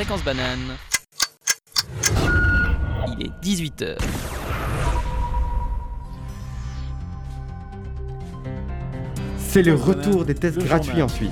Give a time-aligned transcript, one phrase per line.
[0.00, 0.78] Fréquence banane.
[3.06, 3.98] Il est 18h.
[9.36, 11.28] C'est le retour des tests gratuits en Suisse.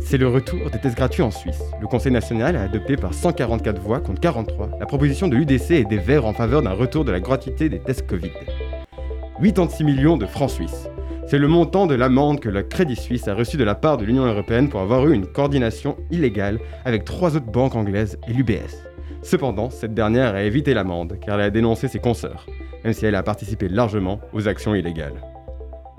[0.00, 1.62] C'est le retour des tests gratuits en Suisse.
[1.80, 5.84] Le Conseil national a adopté par 144 voix contre 43 la proposition de l'UDC et
[5.84, 8.32] des Verts en faveur d'un retour de la gratuité des tests Covid.
[9.40, 10.87] 86 millions de francs suisses.
[11.28, 14.06] C'est le montant de l'amende que le Crédit Suisse a reçu de la part de
[14.06, 18.82] l'Union européenne pour avoir eu une coordination illégale avec trois autres banques anglaises et l'UBS.
[19.20, 22.46] Cependant, cette dernière a évité l'amende car elle a dénoncé ses consoeurs,
[22.82, 25.20] même si elle a participé largement aux actions illégales.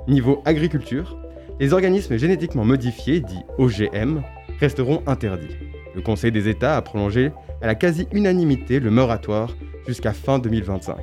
[0.08, 1.16] Niveau agriculture,
[1.60, 4.24] les organismes génétiquement modifiés, dits OGM,
[4.60, 5.58] resteront interdits.
[5.94, 9.56] Le Conseil des États a prolongé à la quasi-unanimité le moratoire
[9.88, 10.96] jusqu'à fin 2025.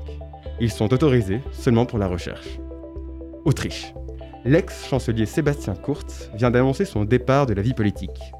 [0.58, 2.58] Ils sont autorisés seulement pour la recherche.
[3.44, 3.95] Autriche.
[4.46, 8.32] L'ex-chancelier Sébastien Kurz vient d'annoncer son départ de la vie politique.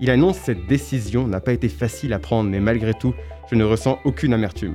[0.00, 3.14] Il annonce cette décision n'a pas été facile à prendre, mais malgré tout,
[3.50, 4.74] je ne ressens aucune amertume.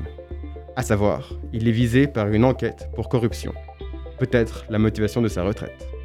[0.75, 3.53] À savoir, il est visé par une enquête pour corruption.
[4.17, 5.87] Peut-être la motivation de sa retraite.–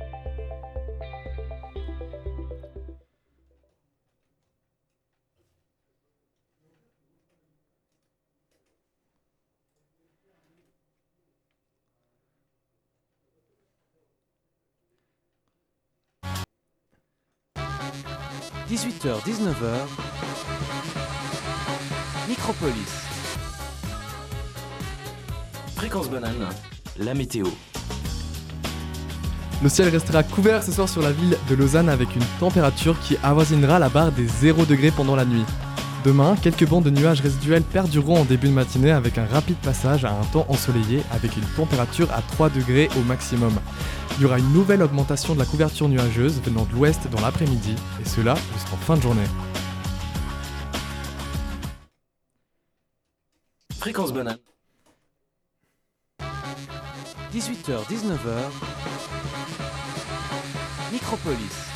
[19.07, 19.87] 18h, 19h.
[22.29, 22.75] Micropolis.
[25.77, 26.49] Fréquence banane.
[26.99, 27.47] La météo.
[29.63, 33.17] Le ciel restera couvert ce soir sur la ville de Lausanne avec une température qui
[33.23, 35.45] avoisinera la barre des 0 degrés pendant la nuit.
[36.07, 40.05] Demain, quelques bancs de nuages résiduels perdureront en début de matinée avec un rapide passage
[40.05, 43.53] à un temps ensoleillé avec une température à 3 degrés au maximum.
[44.17, 47.75] Il y aura une nouvelle augmentation de la couverture nuageuse venant de l'ouest dans l'après-midi,
[48.01, 49.27] et cela jusqu'en fin de journée.
[53.77, 54.39] Fréquence banane.
[57.35, 58.31] 18h, 19h.
[60.93, 61.76] Micropolis.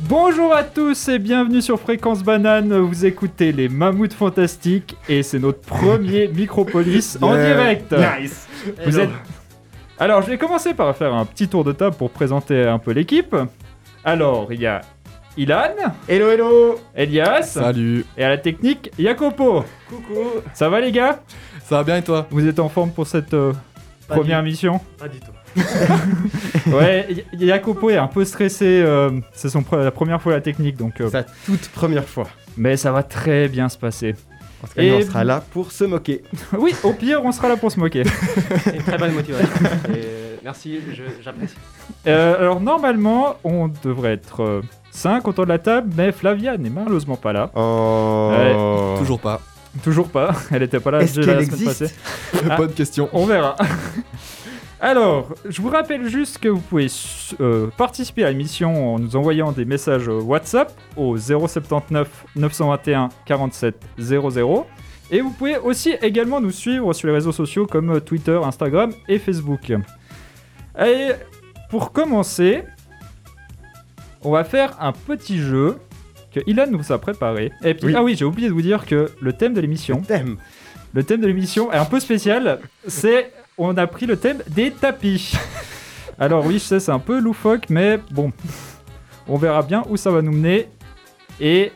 [0.00, 2.76] Bonjour à tous et bienvenue sur Fréquence Banane.
[2.78, 7.54] Vous écoutez les Mammouths Fantastiques et c'est notre premier Micropolis en Yeah.
[7.54, 7.94] direct.
[8.20, 8.46] Nice
[8.84, 9.10] Vous êtes...
[9.98, 12.90] Alors, je vais commencer par faire un petit tour de table pour présenter un peu
[12.92, 13.34] l'équipe.
[14.04, 14.82] Alors, il y a
[15.38, 15.74] Ilan,
[16.08, 19.64] Hello hello Elias Salut et à la technique, Jacopo.
[19.88, 20.24] Coucou
[20.54, 21.20] Ça va les gars?
[21.64, 22.26] Ça va bien et toi?
[22.30, 23.52] Vous êtes en forme pour cette euh,
[24.08, 24.80] première mission?
[24.98, 25.32] Pas du tout.
[26.72, 28.82] Ouais, Jacopo est un peu stressé.
[28.84, 31.00] euh, c'est son pre- la première fois la technique, donc.
[31.00, 32.26] euh, Sa toute première fois.
[32.56, 34.14] mais ça va très bien se passer.
[34.62, 36.22] En tout cas, Et- nous, on sera là pour se moquer.
[36.58, 38.02] oui, au pire, on sera là pour se moquer.
[38.64, 39.48] C'est une très bonne motivation.
[39.90, 41.54] Et, euh, merci, je- j'apprécie.
[42.06, 47.16] Euh, alors normalement, on devrait être 5 autour de la table, mais Flavia n'est malheureusement
[47.16, 47.50] pas là.
[47.54, 49.40] Oh Toujours pas.
[49.84, 50.34] Toujours pas.
[50.50, 51.94] Elle était pas là Est-ce déjà la qu'elle semaine existe?
[52.32, 52.48] passée.
[52.50, 52.56] Ah.
[52.56, 53.10] Bonne question.
[53.12, 53.56] On verra.
[54.80, 56.88] Alors, je vous rappelle juste que vous pouvez
[57.40, 64.66] euh, participer à l'émission en nous envoyant des messages WhatsApp au 079 921 47 00.
[65.10, 68.92] Et vous pouvez aussi également nous suivre sur les réseaux sociaux comme euh, Twitter, Instagram
[69.08, 69.72] et Facebook.
[70.84, 71.08] Et
[71.70, 72.62] pour commencer,
[74.22, 75.78] on va faire un petit jeu
[76.34, 77.50] que Ilan nous a préparé.
[77.64, 77.94] Et puis, Oui.
[77.96, 80.36] ah oui, j'ai oublié de vous dire que le thème de l'émission, Thème
[80.92, 82.58] le thème de l'émission est un peu spécial.
[82.86, 85.32] C'est on a pris le thème des tapis.
[86.18, 88.32] Alors oui, je sais, c'est un peu loufoque, mais bon,
[89.28, 90.68] on verra bien où ça va nous mener
[91.40, 91.72] et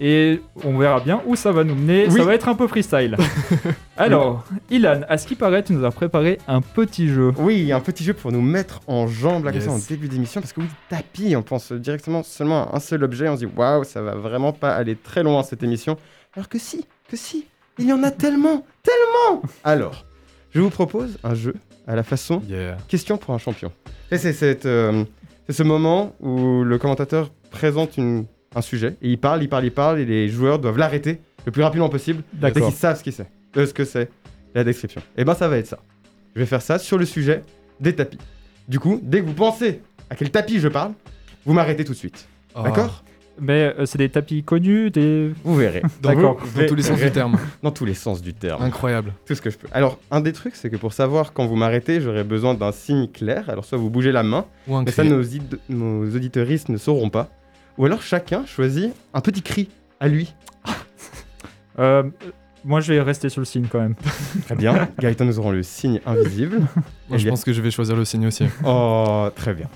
[0.00, 2.06] et on verra bien où ça va nous mener.
[2.08, 2.18] Oui.
[2.18, 3.16] Ça va être un peu freestyle.
[3.96, 7.32] Alors, Ilan, à ce qui paraît, tu nous as préparé un petit jeu.
[7.36, 9.88] Oui, un petit jeu pour nous mettre en jambe là, comme ça, en Yes.
[9.88, 10.40] début d'émission.
[10.40, 13.28] Parce que oui, tapis, on pense directement seulement à un seul objet.
[13.28, 15.96] On se dit waouh, ça va vraiment pas aller très loin cette émission.
[16.36, 20.04] Alors que si, que si, il y en a tellement, tellement Alors,
[20.54, 21.54] je vous propose un jeu
[21.86, 22.76] à la façon Yeah.
[22.88, 23.72] question pour un champion.
[24.10, 25.04] Et c'est cette, euh,
[25.46, 29.64] c'est ce moment où le commentateur présente une- un sujet et il parle, il parle,
[29.64, 33.02] il parle et les joueurs doivent l'arrêter le plus rapidement possible dès qu'ils savent ce,
[33.02, 34.10] qu'il c'est, euh, ce que c'est,
[34.54, 35.02] la description.
[35.16, 35.78] Et ben ça va être ça.
[36.34, 37.42] Je vais faire ça sur le sujet
[37.80, 38.18] des tapis.
[38.68, 39.80] Du coup, dès que vous pensez
[40.10, 40.92] à quel tapis je parle,
[41.44, 42.26] vous m'arrêtez tout de suite.
[42.54, 42.62] Oh.
[42.62, 43.02] D'accord?
[43.40, 45.32] Mais euh, c'est des tapis connus, des.
[45.44, 45.82] Vous verrez.
[46.02, 46.40] Dans, D'accord.
[46.56, 47.38] dans tous les sens du terme.
[47.62, 48.62] Dans tous les sens du terme.
[48.62, 49.12] Incroyable.
[49.26, 49.68] Tout ce que je peux.
[49.72, 53.08] Alors, un des trucs, c'est que pour savoir quand vous m'arrêtez, j'aurai besoin d'un signe
[53.08, 53.48] clair.
[53.48, 56.76] Alors, soit vous bougez la main, Ou un Mais ça, nos, id- nos auditeuristes ne
[56.76, 57.28] sauront pas.
[57.78, 59.68] Ou alors chacun choisit un petit cri
[60.00, 60.34] à lui.
[61.78, 62.02] Euh,
[62.64, 63.94] moi, je vais rester sur le signe quand même.
[64.46, 64.88] Très bien.
[64.98, 66.62] Gaëtan, nous aurons le signe invisible.
[67.08, 68.46] Moi, je pense que je vais choisir le signe aussi.
[68.64, 69.68] Oh, très bien.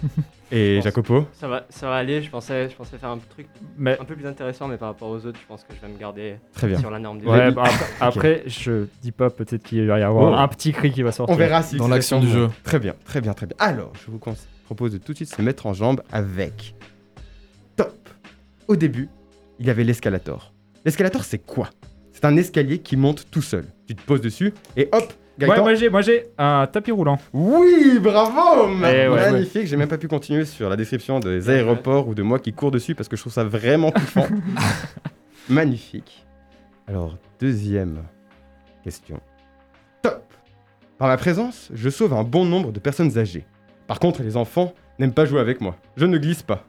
[0.53, 0.81] Et.
[0.83, 3.47] Jacopo Ça va, ça va aller, je pensais, je pensais faire un truc
[3.79, 5.93] Mais un peu plus intéressant, mais par rapport aux autres, je pense que je vais
[5.93, 6.79] me garder Très bien.
[6.79, 7.51] sur la norme du ouais, jeu.
[7.53, 10.35] bah, après, après, je dis pas, peut-être qu'il va y avoir Oh.
[10.37, 11.35] un petit cri qui va sortir.
[11.35, 12.51] On verra si Dans l'action du jeu.
[12.65, 13.57] Très bien, très bien, très bien.
[13.59, 14.21] Alors, je vous
[14.67, 16.75] propose de tout de suite se mettre en jambe avec.
[17.77, 18.09] Top
[18.69, 19.09] Au début,
[19.59, 20.53] il y avait l'escalator.
[20.85, 21.71] L'escalator, c'est quoi?
[22.13, 23.65] C'est un escalier qui monte tout seul.
[23.87, 27.19] Tu te poses dessus et hop Ouais, moi j'ai, moi j'ai un tapis roulant.
[27.33, 32.07] Oui, bravo Eh ouais, Magnifique, j'ai même pas pu continuer sur la description des aéroports
[32.09, 34.27] ou de moi qui cours dessus parce que je trouve ça vraiment kiffant.
[35.49, 36.27] Magnifique.
[36.87, 38.03] Alors, deuxième
[38.85, 39.21] question.
[40.03, 40.23] Top
[40.99, 43.45] Par ma présence, je sauve un bon nombre de personnes âgées.
[43.87, 45.77] Par contre, les enfants n'aiment pas jouer avec moi.
[45.97, 46.65] Je ne glisse pas.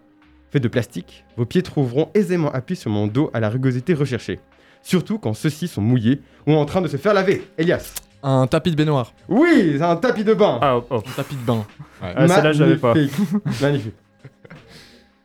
[0.52, 4.40] Fait de plastique, vos pieds trouveront aisément appui sur mon dos à la rugosité recherchée.
[4.84, 7.44] Surtout quand ceux-ci sont mouillés ou en train de se faire laver.
[7.58, 9.12] Elias Un tapis de baignoire.
[9.28, 10.96] Oui, c'est un tapis de bain Ah, oh, oh.
[11.06, 11.66] Un tapis de bain.
[12.02, 12.94] Ah, celle-là, je l'avais pas.
[12.94, 13.28] Magnifique.
[13.62, 13.96] Magnifique.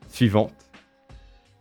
[0.09, 0.53] Suivante.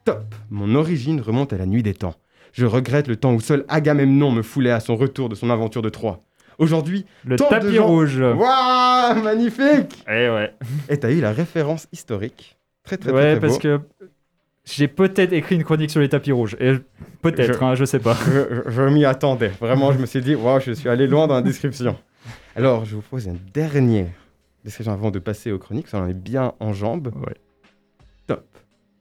[0.04, 0.24] Top.
[0.50, 2.16] Mon origine remonte à la nuit des temps.
[2.54, 5.82] Je regrette le temps où seul Agamemnon me foulait à son retour de son aventure
[5.82, 6.24] de Troie.
[6.58, 8.20] Aujourd'hui, Le Tant de tapis gens- rouge.
[8.20, 10.54] waouh, magnifique Eh ouais.
[10.90, 12.58] Et t'as eu la référence historique.
[12.84, 13.60] Très très ouais, très, très parce beau.
[13.60, 13.80] que
[14.76, 16.56] j'ai peut-être écrit une chronique sur les tapis rouges.
[16.60, 16.74] Et
[17.22, 18.18] peut-être, Je- hein, je sais pas.
[18.68, 19.48] Je, m'y attendais.
[19.62, 21.98] Vraiment, je me suis dit, waouh, je suis allé loin dans la description.
[22.56, 24.10] Alors, je vous pose une dernière
[24.66, 25.88] description avant de passer aux chroniques.
[25.88, 27.12] Ça en est bien en jambes.
[27.26, 27.36] Ouais.
[28.28, 28.46] Top.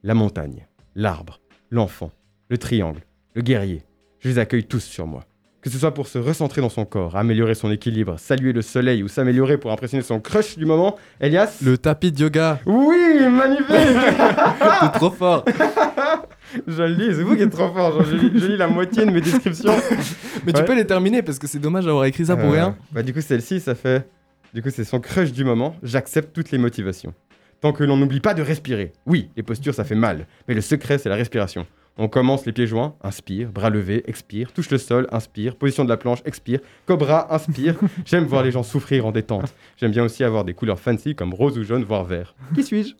[0.03, 0.65] La montagne,
[0.95, 1.39] l'arbre,
[1.69, 2.11] l'enfant,
[2.49, 3.01] le triangle,
[3.33, 3.83] le guerrier.
[4.19, 5.25] Je les accueille tous sur moi.
[5.61, 9.01] Que ce soit pour se recentrer dans son corps, améliorer son équilibre, saluer le soleil
[9.03, 12.59] ou s'améliorer pour impressionner son crush du moment, Elias Le tapis de yoga.
[12.65, 12.95] Oui,
[13.29, 13.65] magnifique
[14.79, 15.43] T'es trop fort.
[16.67, 17.91] Je le lis, c'est vous qui êtes trop fort.
[17.91, 19.75] genre, je, lis, je lis la moitié de mes descriptions.
[20.45, 22.77] Mais tu peux les terminer parce que c'est dommage d'avoir écrit ça pour Euh, rien.
[22.91, 24.07] Bah du coup celle-ci ça fait
[24.53, 25.75] du coup c'est son crush du moment.
[25.83, 27.13] J'accepte toutes les motivations.
[27.59, 28.93] Tant que l'on n'oublie pas de respirer.
[29.05, 31.65] Oui, les postures ça fait mal, mais le secret c'est la respiration.
[31.99, 35.89] On commence les pieds joints, inspire, bras levés, expire, touche le sol, inspire, position de
[35.89, 37.75] la planche, expire, cobra, inspire.
[38.05, 39.53] J'aime voir les gens souffrir en détente.
[39.77, 42.35] J'aime bien aussi avoir des couleurs fancy comme rose ou jaune, voire vert.
[42.53, 42.93] Qui suis-je?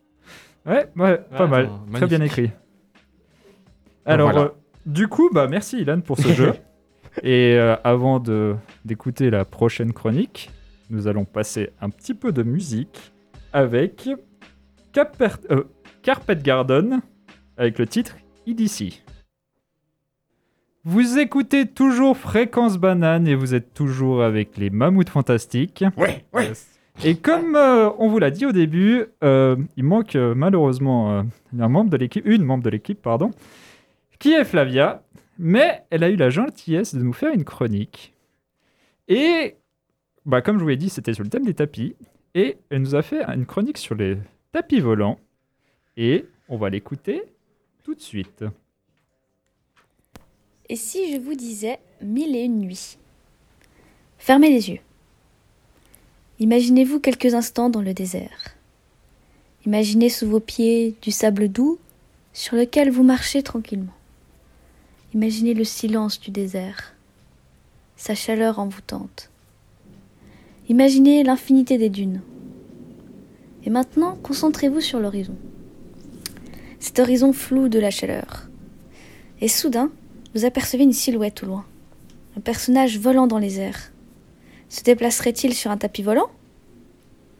[0.68, 1.64] Ouais, ouais, pas Ouais, mal.
[1.66, 2.50] attends, Très bien écrit.
[4.04, 4.46] Alors, voilà.
[4.46, 4.50] euh,
[4.86, 6.52] du coup, bah merci Ilan pour ce jeu.
[7.22, 8.54] Et euh, avant de
[8.84, 10.50] d'écouter la prochaine chronique,
[10.90, 13.12] nous allons passer un petit peu de musique
[13.52, 14.08] avec
[14.92, 15.64] Caper- euh,
[16.02, 17.00] Carpet Garden
[17.56, 18.16] avec le titre
[18.48, 19.02] EDC.
[20.84, 25.84] Vous écoutez toujours Fréquence Banane et vous êtes toujours avec les Mammouths Fantastiques.
[25.98, 26.52] Ouais, ouais.
[27.04, 31.24] Et comme euh, on vous l'a dit au début, euh, il manque euh, malheureusement
[31.58, 33.30] un membre de l'équipe, une membre de l'équipe, pardon,
[34.18, 35.02] qui est Flavia,
[35.38, 38.14] mais elle a eu la gentillesse de nous faire une chronique.
[39.08, 39.56] Et,
[40.24, 41.94] bah, comme je vous l'ai dit, c'était sur le thème des tapis,
[42.34, 44.16] et elle nous a fait une chronique sur les
[44.52, 45.18] tapis volants,
[45.96, 47.22] et on va l'écouter
[47.88, 48.44] tout de suite.
[50.68, 52.98] Et si je vous disais mille et une nuits?
[54.18, 54.80] Fermez les yeux.
[56.38, 58.54] Imaginez-vous quelques instants dans le désert.
[59.64, 61.78] Imaginez sous vos pieds du sable doux
[62.34, 63.96] sur lequel vous marchez tranquillement.
[65.14, 66.92] Imaginez le silence du désert,
[67.96, 69.30] sa chaleur envoûtante.
[70.68, 72.20] Imaginez l'infinité des dunes.
[73.64, 75.36] Et maintenant, concentrez-vous sur l'horizon.
[76.88, 78.48] Cet horizon flou de la chaleur.
[79.42, 79.90] Et soudain,
[80.34, 81.66] vous apercevez une silhouette au loin.
[82.34, 83.92] Un personnage volant dans les airs.
[84.70, 86.30] Se déplacerait-il sur un tapis volant?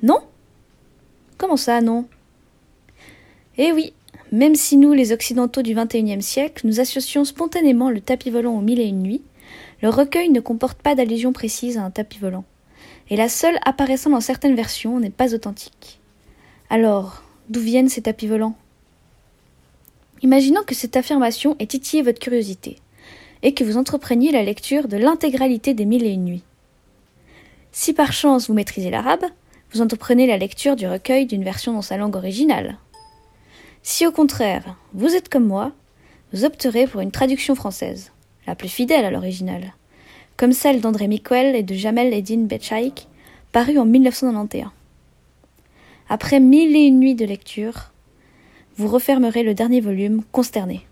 [0.02, 0.19] Non?
[1.38, 2.05] Comment ça, non?
[3.57, 3.95] Eh oui,
[4.33, 8.61] même si nous, les Occidentaux du XXIe siècle, nous associons spontanément le tapis volant aux
[8.61, 9.23] mille et une nuits,
[9.81, 12.45] le recueil ne comporte pas d'allusion précise à un tapis volant,
[13.09, 16.00] et la seule apparaissant dans certaines versions n'est pas authentique.
[16.69, 18.59] Alors, d'où viennent ces tapis volants?
[20.23, 22.77] Imaginons que cette affirmation ait titillé votre curiosité
[23.43, 26.43] et que vous entrepreniez la lecture de l'intégralité des Mille et une nuits.
[27.71, 29.25] Si par chance vous maîtrisez l'arabe,
[29.73, 32.79] vous entreprenez la lecture du recueil d'une version dans sa langue originale.
[33.83, 35.73] Si au contraire, vous êtes comme moi,
[36.33, 38.13] vous opterez pour une traduction française,
[38.47, 39.75] la plus fidèle à l'original,
[40.37, 43.07] comme celle d'André Miquel et de Jamel Eddin Betchaïk,
[43.53, 44.71] parue en 1991.
[46.09, 47.93] Après mille et une nuits de lecture,
[48.79, 50.87] vous refermerez le dernier volume consterné.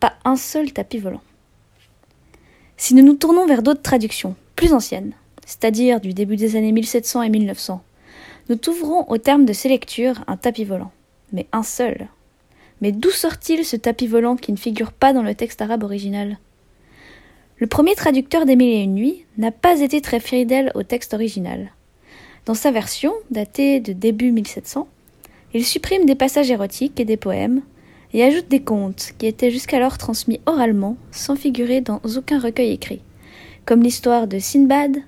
[0.00, 1.20] Pas un seul tapis volant.
[2.78, 5.12] Si nous nous tournons vers d'autres traductions, plus anciennes,
[5.44, 7.82] c'est-à-dire du début des années 1700 et 1900,
[8.48, 10.90] nous trouverons au terme de ces lectures un tapis volant.
[11.32, 12.08] Mais un seul.
[12.80, 16.38] Mais d'où sort-il ce tapis volant qui ne figure pas dans le texte arabe original?
[17.58, 21.12] Le premier traducteur des Mille et une nuits n'a pas été très fidèle au texte
[21.12, 21.72] original.
[22.46, 24.88] Dans sa version, datée de début 1700,
[25.54, 27.62] Il supprime des passages érotiques et des poèmes,
[28.12, 33.02] et ajoute des contes qui étaient jusqu'alors transmis oralement, sans figurer dans aucun recueil écrit,
[33.64, 34.98] comme l'histoire de Sinbad,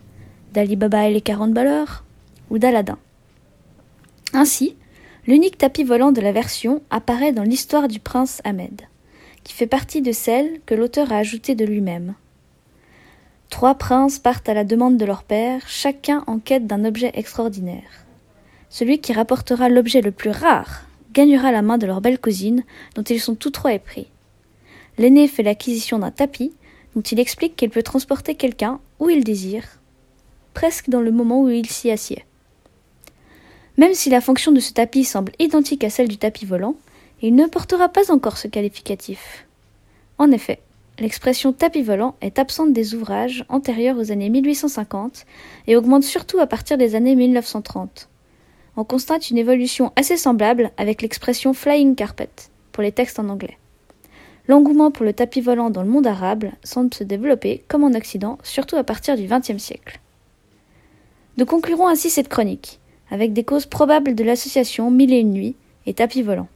[0.52, 2.04] d'Ali Baba et les 40 voleurs,
[2.50, 2.98] ou d'Aladin.
[4.32, 4.76] Ainsi,
[5.26, 8.82] l'unique tapis volant de la version apparaît dans l'histoire du prince Ahmed,
[9.44, 12.14] qui fait partie de celle que l'auteur a ajoutée de lui-même.
[13.50, 18.06] Trois princes partent à la demande de leur père, chacun en quête d'un objet extraordinaire.
[18.70, 22.62] Celui qui rapportera l'objet le plus rare gagnera la main de leur belle cousine,
[22.94, 24.06] dont ils sont tous trois épris.
[24.96, 26.52] L'aîné fait l'acquisition d'un tapis,
[26.94, 29.64] dont il explique qu'il peut transporter quelqu'un où il désire,
[30.54, 32.24] presque dans le moment où il s'y assied.
[33.76, 36.76] Même si la fonction de ce tapis semble identique à celle du tapis volant,
[37.22, 39.46] il ne portera pas encore ce qualificatif.
[40.18, 40.60] En effet,
[41.00, 45.26] l'expression tapis volant est absente des ouvrages antérieurs aux années 1850
[45.66, 48.08] et augmente surtout à partir des années 1930.
[48.76, 52.30] On constate une évolution assez semblable avec l'expression flying carpet
[52.72, 53.58] pour les textes en anglais.
[54.48, 58.38] L'engouement pour le tapis volant dans le monde arabe semble se développer, comme en Occident,
[58.42, 60.00] surtout à partir du XXe siècle.
[61.36, 65.56] Nous conclurons ainsi cette chronique, avec des causes probables de l'association Mille et une nuits
[65.86, 66.48] et tapis volant.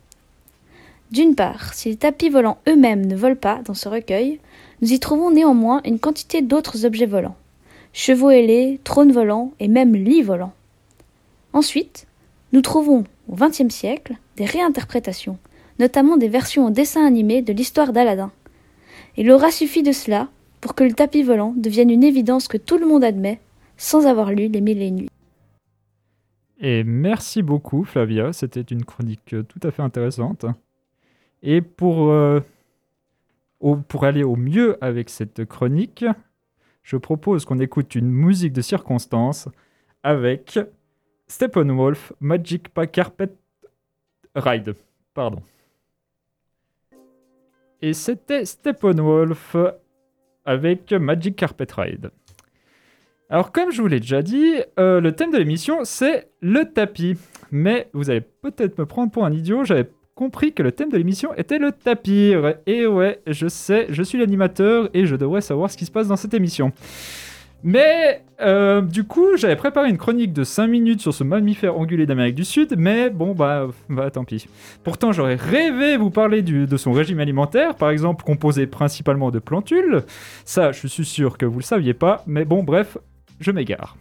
[1.11, 4.41] D'une part, si les tapis volants eux-mêmes ne volent pas dans ce recueil,
[4.81, 7.37] nous y trouvons néanmoins une quantité d'autres objets volants.
[7.93, 10.53] Chevaux ailés, trônes volants et même lits volants.
[11.55, 12.09] Ensuite,
[12.53, 15.39] nous trouvons, au XXe siècle, des réinterprétations,
[15.79, 18.33] notamment des versions en dessin animé de l'histoire d'Aladin.
[19.17, 20.29] Il aura suffi de cela
[20.61, 23.39] pour que le tapis volant devienne une évidence que tout le monde admet,
[23.77, 25.11] sans avoir lu Les Mille et Nuits.
[26.59, 28.33] Et merci beaucoup, Flavia.
[28.33, 30.47] C'était une chronique euh, tout à fait intéressante.
[31.45, 32.41] Et pour, euh,
[33.87, 36.05] pour aller au mieux avec cette chronique,
[36.83, 39.49] je propose qu'on écoute une musique de circonstance
[40.03, 40.59] avec
[41.27, 43.31] Steppenwolf Magic Carpet
[44.35, 44.75] Ride.
[45.15, 45.43] Pardon.
[47.81, 49.57] Et c'était Steppenwolf
[50.45, 52.11] avec Magic Carpet Ride.
[53.31, 57.17] Alors, comme je vous l'ai déjà dit, euh, le thème de l'émission, c'est le tapis.
[57.51, 60.97] Mais vous allez peut-être me prendre pour un idiot, j'avais compris que le thème de
[60.97, 62.35] l'émission était le tapis.
[62.67, 66.09] Et ouais, je sais, je suis l'animateur et je devrais savoir ce qui se passe
[66.09, 66.73] dans cette émission.
[67.67, 72.05] Mais euh, du coup, j'avais préparé une chronique de 5 minutes sur ce mammifère ongulé
[72.05, 74.47] d'Amérique du Sud, mais bon, bah, bah tant pis.
[74.83, 80.03] Pourtant, j'aurais rêvé vous parler de son régime alimentaire, par exemple composé principalement de plantules.
[80.45, 82.99] Ça, je suis sûr que vous le saviez pas, mais bon, bref,
[83.41, 83.97] je m'égare.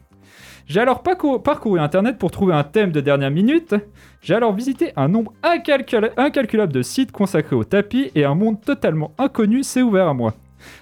[0.67, 3.75] J'ai alors parcouru, Internet pour trouver un thème de dernière minute.
[4.21, 8.59] J'ai alors visité un nombre incalcula- incalculable de sites consacrés au tapis et un monde
[8.59, 10.33] totalement inconnu s'est ouvert à moi.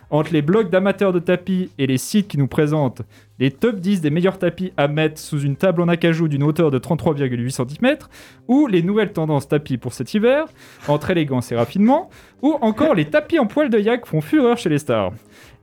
[0.10, 3.02] Entre les blogs d'amateurs de tapis et les sites qui nous présentent
[3.40, 6.70] les top 10 des meilleurs tapis à mettre sous une table en acajou d'une hauteur
[6.70, 7.98] de 33,8 cm,
[8.48, 10.46] ou les nouvelles tendances tapis pour cet hiver,
[10.88, 12.10] entre élégance et raffinement,
[12.44, 15.12] ou encore les tapis en poil de yak font fureur chez les stars.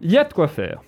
[0.01, 0.83] Il y a de quoi faire.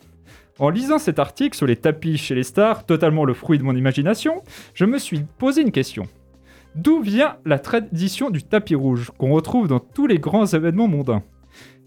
[0.58, 3.74] En lisant cet article sur les tapis chez les stars, totalement le fruit de mon
[3.74, 4.42] imagination,
[4.74, 6.06] je me suis posé une question.
[6.74, 11.22] D'où vient la tradition du tapis rouge qu'on retrouve dans tous les grands événements mondains?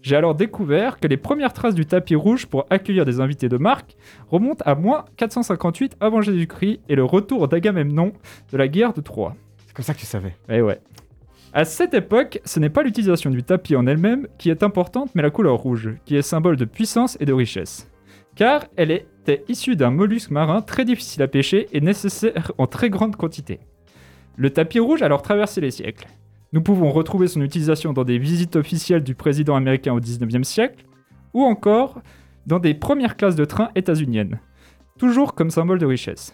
[0.04, 3.56] J'ai alors découvert que les premières traces du tapis rouge pour accueillir des invités de
[3.56, 3.96] marque
[4.28, 8.12] remontent à moins 458 avant Jésus-Christ et le retour d'Agamemnon
[8.52, 9.34] de la guerre de Troie.
[9.66, 10.36] C'est comme ça que tu savais.
[10.50, 10.78] Eh ouais.
[11.54, 15.22] À cette époque, ce n'est pas l'utilisation du tapis en elle-même qui est importante, mais
[15.22, 17.90] la couleur rouge, qui est symbole de puissance et de richesse.
[18.36, 22.90] Car elle était issue d'un mollusque marin très difficile à pêcher et nécessaire en très
[22.90, 23.58] grande quantité.
[24.36, 26.08] Le tapis rouge a alors traversé les siècles.
[26.54, 30.84] Nous pouvons retrouver son utilisation dans des visites officielles du président américain au 19e siècle,
[31.32, 32.00] ou encore
[32.46, 34.38] dans des premières classes de train états-uniennes,
[34.96, 36.32] toujours comme symbole de richesse.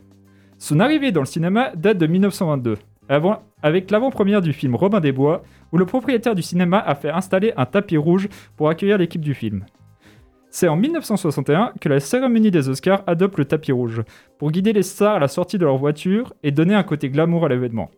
[0.58, 2.76] Son arrivée dans le cinéma date de 1922,
[3.08, 7.08] avant- avec l'avant-première du film Robin des Bois, où le propriétaire du cinéma a fait
[7.08, 9.64] installer un tapis rouge pour accueillir l'équipe du film.
[10.50, 14.02] C'est en 1961 que la cérémonie des Oscars adopte le tapis rouge,
[14.38, 17.46] pour guider les stars à la sortie de leur voiture et donner un côté glamour
[17.46, 17.88] à l'événement.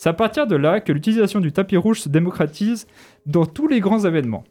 [0.00, 2.86] C'est à partir de là que l'utilisation du tapis rouge se démocratise
[3.26, 4.44] dans tous les grands événements.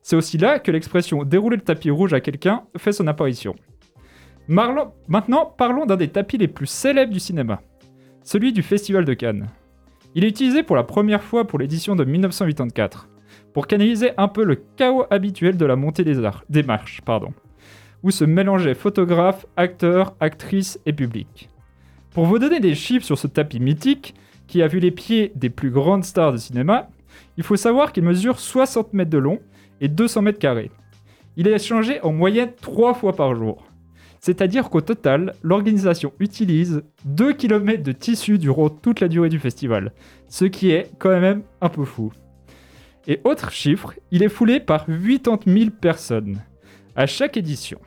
[0.00, 3.54] C'est aussi là que l'expression dérouler le tapis rouge à quelqu'un fait son apparition.
[4.48, 4.94] Maintenant,
[5.58, 7.60] parlons d'un des tapis les plus célèbres du cinéma,
[8.24, 9.48] celui du Festival de Cannes.
[10.14, 13.10] Il est utilisé pour la première fois pour l'édition de 1984,
[13.52, 17.34] pour canaliser un peu le chaos habituel de la montée des, arts, des marches, pardon,
[18.02, 21.50] où se mélangeaient photographes, acteurs, actrices et public.
[22.12, 24.14] Pour vous donner des chiffres sur ce tapis mythique,
[24.48, 26.88] qui a vu les pieds des plus grandes stars de cinéma,
[27.36, 29.38] il faut savoir qu'il mesure 60 mètres de long
[29.80, 30.72] et 200 mètres carrés.
[31.36, 33.64] Il est changé en moyenne 3 fois par jour.
[34.20, 39.92] C'est-à-dire qu'au total, l'organisation utilise 2 km de tissu durant toute la durée du festival,
[40.28, 42.12] ce qui est quand même un peu fou.
[43.06, 46.40] Et autre chiffre, il est foulé par 80 000 personnes
[46.96, 47.78] à chaque édition.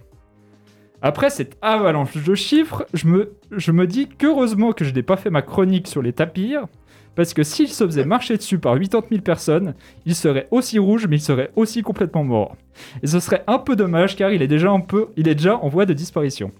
[1.01, 5.17] Après cette avalanche de chiffres, je me, je me dis qu'heureusement que je n'ai pas
[5.17, 6.67] fait ma chronique sur les tapirs,
[7.15, 9.73] parce que s'il se faisait marcher dessus par 80 000 personnes,
[10.05, 12.55] il serait aussi rouge, mais il serait aussi complètement mort.
[13.03, 15.57] Et ce serait un peu dommage car il est déjà, un peu, il est déjà
[15.57, 16.51] en voie de disparition.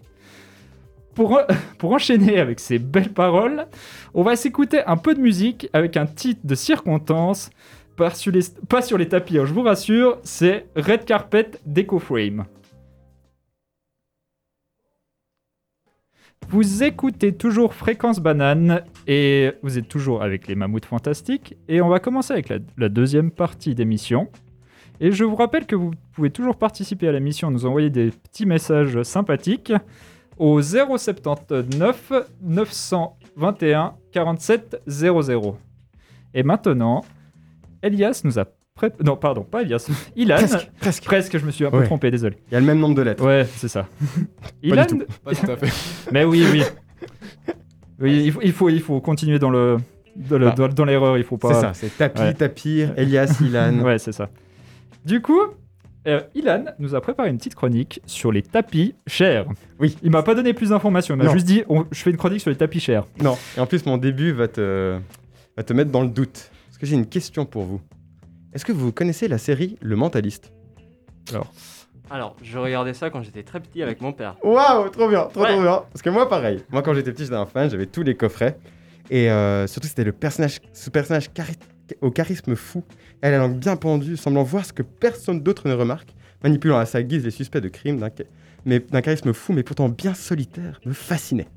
[1.14, 1.46] Pour, en-
[1.78, 3.68] pour enchaîner avec ces belles paroles,
[4.14, 7.50] on va s'écouter un peu de musique avec un titre de circonstance,
[7.96, 12.46] pas sur les, pas tapis, hein, je vous rassure, c'est Red Carpet d'Eco Frame.
[16.52, 21.56] Vous écoutez toujours Fréquence Banane et vous êtes toujours avec les Mammouths Fantastiques.
[21.70, 24.28] Et on va commencer avec la, la deuxième partie d'émission.
[25.00, 28.46] Et je vous rappelle que vous pouvez toujours participer à l'émission, nous envoyer des petits
[28.46, 29.72] messages sympathiques
[30.38, 35.58] au 079 921 47 00.
[36.34, 37.06] Et maintenant,
[37.82, 38.46] Elias nous a
[39.04, 39.90] Non, pardon, pas Elias.
[40.16, 40.36] Ilan.
[40.38, 41.04] Presque, presque.
[41.04, 41.86] Presque, je me suis un peu Ouais.
[41.86, 42.38] trompé, désolé.
[42.50, 43.26] Il y a le même nombre de lettres.
[43.26, 43.88] Ouais, c'est ça.
[44.64, 45.02] du Ilan, tout.
[45.24, 45.72] Pas tout à fait.
[46.12, 46.64] mais oui, oui.
[48.00, 49.78] Oui, il faut, il faut, il faut continuer dans le
[50.16, 50.52] dans le- Ah.
[50.56, 51.18] dans- dans l'erreur.
[51.18, 51.54] Il faut pas.
[51.54, 52.34] C'est ça, c'est Tapi, Ouais.
[52.34, 53.80] Tapir, Elias, Ilan.
[53.84, 54.30] Ouais, c'est ça.
[55.06, 55.40] Du coup,
[56.08, 59.46] euh, Ilan nous a préparé une petite chronique sur les tapis chers.
[59.80, 59.96] Oui.
[60.04, 61.16] Il m'a pas donné plus d'informations.
[61.16, 63.06] Il m'a juste dit, on- je fais une chronique sur les tapis chers.
[63.22, 64.98] Non, et en plus, mon début va te,
[65.56, 66.50] va te mettre dans le doute.
[66.68, 67.82] Parce que j'ai une question pour vous?
[68.54, 70.52] Est-ce que vous connaissez la série Le Mentaliste?
[72.10, 74.36] Alors, je regardais ça quand j'étais très petit avec mon père.
[74.44, 75.54] Waouh, trop bien, trop, Ouais.
[75.54, 75.84] trop bien.
[75.92, 76.62] Parce que moi, pareil.
[76.70, 78.58] Moi, quand j'étais petit, j'étais un fan, j'avais tous les coffrets.
[79.10, 81.56] Et euh, surtout, c'était le personnage, ce personnage chari-
[82.02, 82.84] au charisme fou,
[83.24, 86.78] et à la langue bien pendue, semblant voir ce que personne d'autre ne remarque, manipulant
[86.78, 88.26] à sa guise les suspects de crime d'un ca-
[88.66, 91.48] mais d'un charisme fou, mais pourtant bien solitaire, me fascinait.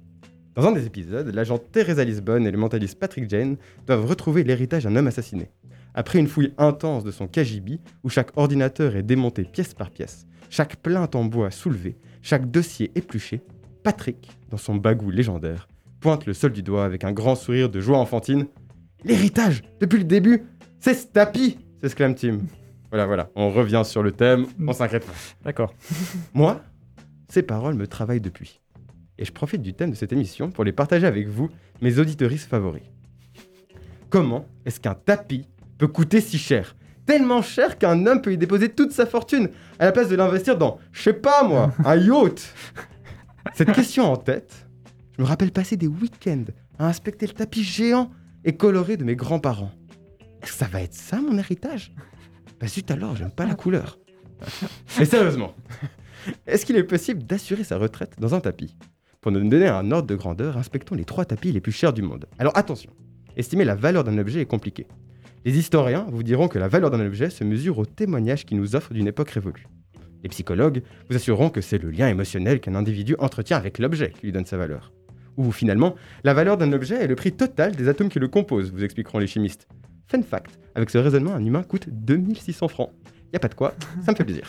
[0.57, 4.85] Dans un des épisodes, l'agent Teresa Lisbonne et le mentaliste Patrick Jane doivent retrouver l'héritage
[4.85, 5.51] d'un homme assassiné.
[5.95, 10.27] Après une fouille intense de son KGB, où chaque ordinateur est démonté pièce par pièce,
[10.51, 13.43] chaque plainte en bois soulevée, chaque dossier épluché,
[13.85, 15.69] Patrick, dans son bagou légendaire,
[16.01, 18.47] pointe le sol du doigt avec un grand sourire de joie enfantine.
[19.05, 20.45] L'héritage, depuis le début,
[20.81, 22.39] c'est ce tapis s'exclame Tim.
[22.91, 25.13] Voilà, voilà, on revient sur le thème, on s'inquiète pas.
[25.45, 25.75] D'accord.
[26.35, 26.61] Moi,
[27.29, 28.61] ces paroles me travaillent depuis.
[29.19, 31.49] Et je profite du thème de cette émission pour les partager avec vous,
[31.81, 32.83] mes auditeuristes favoris.
[34.11, 38.71] Comment est-ce qu'un tapis peut coûter si cher Tellement cher qu'un homme peut y déposer
[38.71, 42.55] toute sa fortune à la place de l'investir dans, je sais pas moi, un yacht
[43.53, 44.67] Cette question en tête,
[45.17, 46.47] je me rappelle passer des week-ends
[46.79, 48.11] à inspecter le tapis géant
[48.45, 49.73] et coloré de mes grands-parents.
[50.43, 51.93] Est-ce que ça va être ça mon héritage?
[52.61, 53.99] Bah zut alors, j'aime pas la couleur.
[54.99, 55.55] Mais sérieusement,
[56.47, 58.77] est-ce qu'il est possible d'assurer sa retraite dans un tapis?
[59.21, 62.03] Pour nous donner un ordre de grandeur, inspectons les trois tapis les plus chers du
[62.03, 62.27] monde.
[62.39, 62.93] Alors attention,
[63.37, 64.87] estimer la valeur d'un objet est compliqué.
[65.45, 68.77] Les historiens vous diront que la valeur d'un objet se mesure au témoignage qu'il nous
[68.77, 69.67] offre d'une époque révolue.
[70.23, 74.25] Les psychologues vous assureront que c'est le lien émotionnel qu'un individu entretient avec l'objet qui
[74.25, 74.91] lui donne sa valeur.
[75.37, 78.73] Ou finalement, la valeur d'un objet est le prix total des atomes qui le composent,
[78.73, 79.69] vous expliqueront les chimistes.
[80.07, 82.91] Fun fact, avec ce raisonnement, un humain coûte 2600 francs.
[83.35, 84.49] Y a pas de quoi, ça me fait plaisir.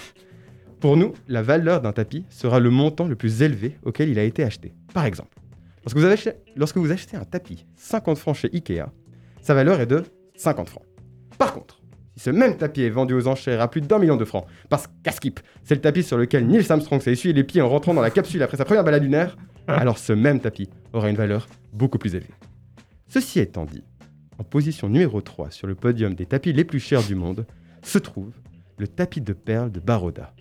[0.80, 4.24] Pour nous, la valeur d'un tapis sera le montant le plus élevé auquel il a
[4.24, 4.74] été acheté.
[4.94, 5.38] Par exemple,
[5.84, 8.94] lorsque vous, achetez un tapis 50 francs chez Ikea,
[9.42, 10.04] sa valeur est de
[10.38, 10.85] 50 francs.
[11.38, 11.82] Par contre,
[12.16, 14.88] si ce même tapis est vendu aux enchères à plus d'un million de francs, parce
[15.04, 17.94] qu'à skip, c'est le tapis sur lequel Neil Armstrong s'est essuyé les pieds en rentrant
[17.94, 19.36] dans la capsule après sa première balade lunaire,
[19.68, 22.34] alors ce même tapis aura une valeur beaucoup plus élevée.
[23.08, 23.84] Ceci étant dit,
[24.40, 27.46] en position numéro 3 sur le podium des tapis les plus chers du monde,
[27.82, 28.32] se trouve
[28.78, 30.34] le tapis de perles de Baroda.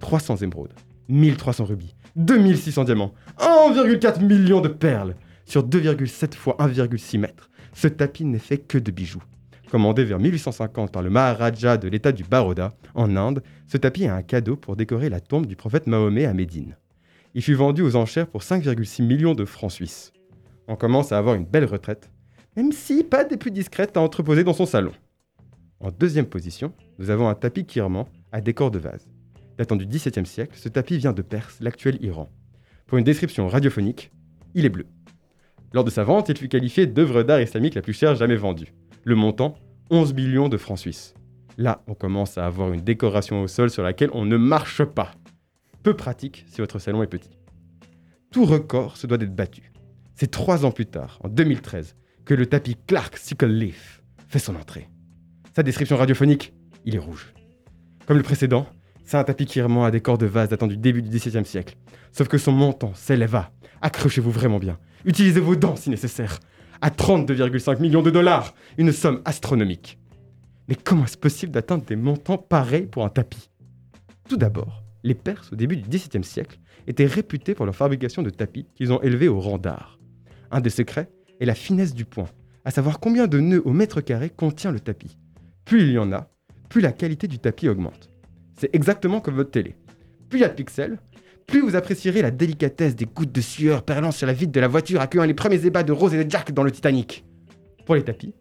[0.00, 0.74] 300 émeraudes,
[1.08, 7.50] 1300 rubis, 2600 diamants, 1,4 million de perles sur 2,7 fois 1,6 mètres.
[7.72, 9.22] Ce tapis n'est fait que de bijoux.
[9.72, 14.08] Commandé vers 1850 par le Maharaja de l'état du Baroda, en Inde, ce tapis est
[14.08, 16.76] un cadeau pour décorer la tombe du prophète Mahomet à Médine.
[17.32, 20.12] Il fut vendu aux enchères pour 5,6 millions de francs suisses.
[20.68, 22.10] On commence à avoir une belle retraite,
[22.54, 24.92] même si pas des plus discrètes à entreposer dans son salon.
[25.80, 29.08] En deuxième position, nous avons un tapis kirman à décor de vase.
[29.56, 32.28] Datant du XVIIe siècle, ce tapis vient de Perse, l'actuel Iran.
[32.86, 34.12] Pour une description radiophonique,
[34.54, 34.84] il est bleu.
[35.72, 38.74] Lors de sa vente, il fut qualifié d'œuvre d'art islamique la plus chère jamais vendue.
[39.04, 39.56] Le montant,
[39.90, 41.14] 11 millions de francs suisses.
[41.58, 45.12] Là, on commence à avoir une décoration au sol sur laquelle on ne marche pas.
[45.82, 47.36] Peu pratique si votre salon est petit.
[48.30, 49.72] Tout record se doit d'être battu.
[50.14, 54.54] C'est trois ans plus tard, en 2013, que le tapis Clark Sickle Leaf fait son
[54.54, 54.88] entrée.
[55.54, 57.34] Sa description radiophonique, il est rouge.
[58.06, 58.66] Comme le précédent,
[59.04, 61.44] C'est un tapis qui remonte à des corps de vase datant du début du XVIIe
[61.44, 61.74] siècle.
[62.12, 63.50] Sauf que son montant s'élève à,
[63.82, 66.38] accrochez-vous vraiment bien, utilisez vos dents si nécessaire,
[66.82, 69.98] à 32,5 millions de dollars, une somme astronomique.
[70.68, 73.50] Mais comment est-ce possible d'atteindre des montants pareils pour un tapis?
[74.28, 78.30] Tout d'abord, les Perses au début du XVIIe siècle étaient réputés pour leur fabrication de
[78.30, 80.00] tapis qu'ils ont élevés au rang d'art.
[80.50, 81.08] Un des secrets
[81.40, 82.28] est la finesse du point,
[82.64, 85.18] à savoir combien de nœuds au mètre carré contient le tapis.
[85.64, 86.30] Plus il y en a,
[86.68, 88.10] plus la qualité du tapis augmente.
[88.58, 89.76] C'est exactement comme votre télé.
[90.28, 90.98] Plus il y a de pixels,
[91.46, 94.68] plus vous apprécierez la délicatesse des gouttes de sueur perlant sur la vitre de la
[94.68, 97.24] voiture accueillant les premiers ébats de Rose et de Jack dans le Titanic.
[97.84, 98.34] Pour les tapis,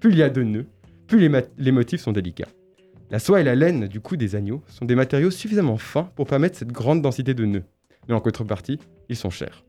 [0.00, 0.66] plus il y a de nœuds,
[1.06, 2.48] plus les, les motifs sont délicats.
[3.10, 6.26] La soie et la laine du cou des agneaux sont des matériaux suffisamment fins pour
[6.26, 7.64] permettre cette grande densité de nœuds.
[8.08, 9.64] Mais en contrepartie, ils sont chers.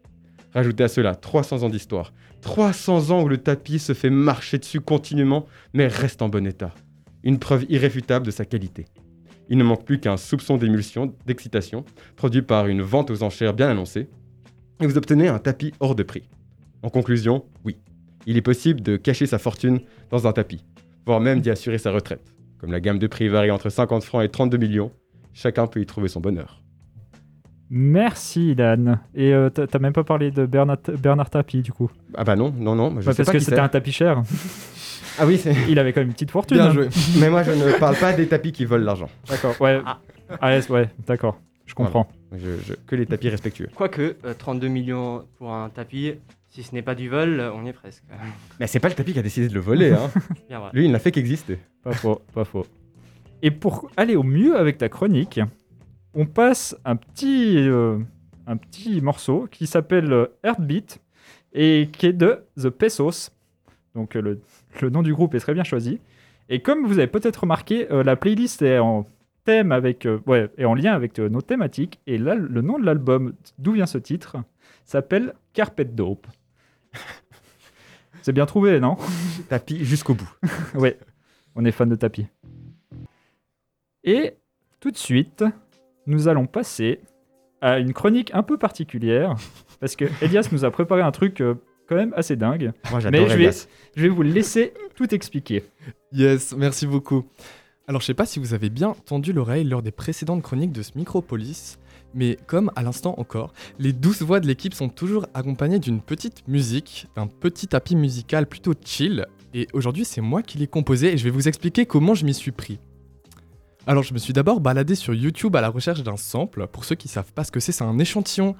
[0.53, 2.13] Rajoutez à cela 300 ans d'histoire.
[2.41, 6.73] 300 ans où le tapis se fait marcher dessus continuellement, mais reste en bon état.
[7.23, 8.85] Une preuve irréfutable de sa qualité.
[9.49, 13.69] Il ne manque plus qu'un soupçon d'émulsion, d'excitation, produit par une vente aux enchères bien
[13.69, 14.09] annoncée,
[14.81, 16.27] et vous obtenez un tapis hors de prix.
[16.83, 17.77] En conclusion, oui,
[18.25, 19.79] il est possible de cacher sa fortune
[20.09, 20.63] dans un tapis,
[21.05, 22.33] voire même d'y assurer sa retraite.
[22.57, 24.91] Comme la gamme de prix varie entre 50 francs et 32 millions,
[25.33, 26.61] chacun peut y trouver son bonheur.
[27.69, 28.99] Merci, Ilan.
[29.15, 31.89] Et euh, t'as même pas parlé de Bernard, Bernard Tapie, du coup.
[32.13, 34.21] Ah bah non, non, non, je sais parce pas que c'était un tapis cher.
[35.19, 36.57] Ah oui, c'est- Il avait quand même une petite fortune.
[36.57, 36.71] Bien hein.
[36.73, 36.89] joué.
[37.19, 39.09] mais moi je ne parle pas des tapis qui volent l'argent.
[39.29, 39.81] D'accord, ouais.
[39.85, 39.99] Ah.
[40.41, 41.39] Ah, ouais, d'accord.
[41.65, 42.07] Je comprends.
[42.31, 43.69] Je- je- que les tapis respectueux.
[43.75, 46.13] Quoique, euh, 32 millions pour un tapis,
[46.49, 48.03] si ce n'est pas du vol, euh, on y est presque.
[48.59, 50.09] Mais c'est pas le tapis qui a décidé de le voler, hein.
[50.49, 50.69] Bien vrai.
[50.73, 51.59] Lui, il n'a fait qu'exister.
[51.83, 52.65] Pas faux, pas faux.
[53.41, 55.39] Et pour aller au mieux avec ta chronique,
[56.13, 57.97] on passe un petit, euh,
[58.47, 60.99] un petit morceau qui s'appelle euh, Heartbeat
[61.53, 63.31] et qui est de The Pesos.
[63.93, 64.41] Donc euh, le,
[64.81, 65.99] le nom du groupe est très bien choisi.
[66.49, 69.07] Et comme vous avez peut-être remarqué, euh, la playlist est en
[69.45, 71.99] thème avec, euh, ouais, est en lien avec euh, nos thématiques.
[72.07, 74.37] Et là, le nom de l'album, d'où vient ce titre,
[74.83, 76.27] s'appelle Carpet Dope.
[78.21, 78.97] C'est bien trouvé, non?
[79.49, 80.31] Tapis jusqu'au bout.
[80.75, 80.99] Ouais,
[81.55, 82.27] on est fan de tapis.
[84.03, 84.35] Et
[84.79, 85.43] tout de suite,
[86.05, 87.01] nous allons passer
[87.61, 89.35] à une chronique un peu particulière,
[89.79, 91.41] parce que Elias nous a préparé un truc
[91.87, 92.73] quand même assez dingue.
[92.89, 93.51] Moi, Mais j'adore je vais,
[93.95, 95.63] je vais vous laisser tout expliquer.
[96.11, 97.25] Yes, merci beaucoup.
[97.87, 100.81] Alors je sais pas si vous avez bien tendu l'oreille lors des précédentes chroniques de
[100.81, 101.77] ce Micropolis,
[102.15, 106.47] mais comme à l'instant encore, les douze voix de l'équipe sont toujours accompagnées d'une petite
[106.47, 111.17] musique, d'un petit tapis musical plutôt chill, et aujourd'hui c'est moi qui l'ai composé et
[111.17, 112.79] je vais vous expliquer comment je m'y suis pris.
[113.85, 116.95] Alors je me suis d'abord baladé sur YouTube à la recherche d'un sample, pour ceux
[116.95, 118.55] qui savent pas ce que c'est, c'est un échantillon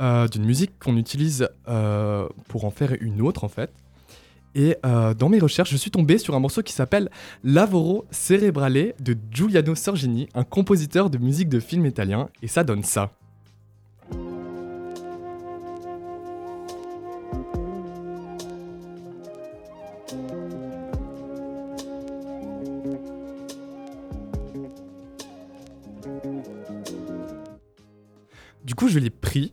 [0.00, 3.70] euh, d'une musique qu'on utilise euh, pour en faire une autre en fait.
[4.54, 7.10] Et euh, dans mes recherches, je suis tombé sur un morceau qui s'appelle
[7.44, 12.82] Lavoro Cerebrale de Giuliano Sorgini, un compositeur de musique de film italien, et ça donne
[12.82, 13.12] ça.
[28.64, 29.52] Du coup, je l'ai pris,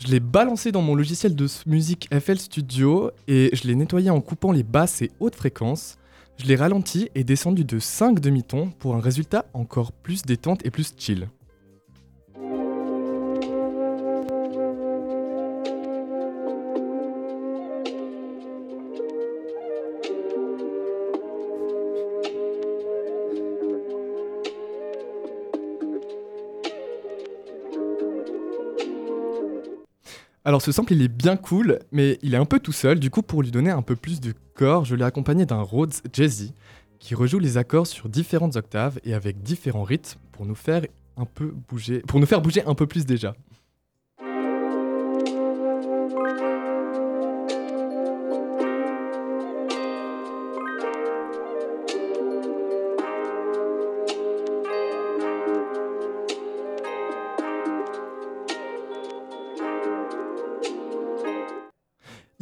[0.00, 4.20] je l'ai balancé dans mon logiciel de musique FL Studio et je l'ai nettoyé en
[4.22, 5.98] coupant les basses et hautes fréquences.
[6.38, 10.70] Je l'ai ralenti et descendu de 5 demi-tons pour un résultat encore plus détente et
[10.70, 11.28] plus chill.
[30.50, 33.08] Alors ce sample il est bien cool, mais il est un peu tout seul, du
[33.08, 36.54] coup pour lui donner un peu plus de corps, je l'ai accompagné d'un Rhodes Jazzy
[36.98, 40.82] qui rejoue les accords sur différentes octaves et avec différents rythmes pour nous faire
[41.16, 43.36] un peu bouger, pour nous faire bouger un peu plus déjà.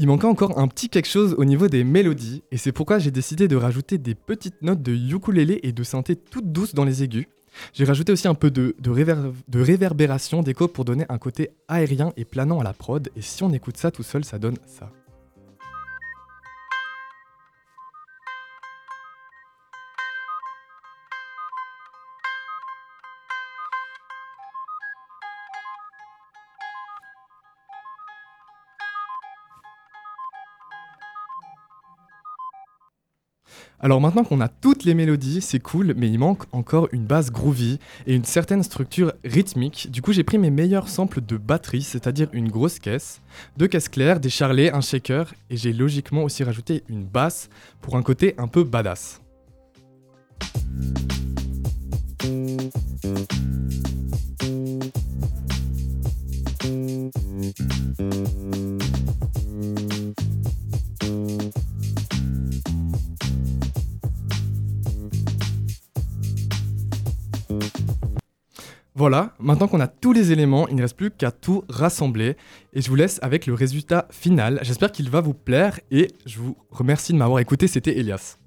[0.09, 3.11] Il manquait encore un petit quelque chose au niveau des mélodies, et c'est pourquoi j'ai
[3.11, 7.03] décidé de rajouter des petites notes de ukulélé et de synthé toutes douces dans les
[7.03, 7.27] aigus.
[7.75, 11.51] J'ai rajouté aussi un peu de, de, réver- de réverbération d'écho pour donner un côté
[11.69, 14.57] aérien et planant à la prod, et si on écoute ça tout seul, ça donne
[14.65, 14.91] ça.
[33.81, 37.31] Alors maintenant qu'on a toutes les mélodies, c'est cool, mais il manque encore une base
[37.31, 39.89] groovy et une certaine structure rythmique.
[39.93, 43.21] Du coup, j'ai pris mes meilleurs samples de batterie, c'est-à-dire une grosse caisse,
[43.57, 47.97] deux caisses claires, des charlets, un shaker, et j'ai logiquement aussi rajouté une basse pour
[47.97, 49.21] un côté un peu badass.
[68.99, 72.37] Voilà, maintenant qu'on a tous les éléments, il ne reste plus qu'à tout rassembler
[72.73, 74.59] et je vous laisse avec le résultat final.
[74.63, 78.39] J'espère qu'il va vous plaire et je vous remercie de m'avoir écouté, c'était Elias.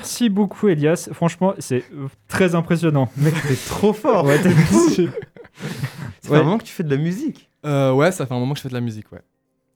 [0.00, 1.10] Merci beaucoup, Elias.
[1.12, 1.84] Franchement, c'est
[2.26, 3.10] très impressionnant.
[3.18, 4.24] Mec, t'es trop fort.
[4.24, 5.08] Ouais, t'as- C'est
[6.30, 6.38] Ouais.
[6.38, 7.50] un moment que tu fais de la musique.
[7.66, 9.20] Euh, ouais, ça fait un moment que je fais de la musique, ouais.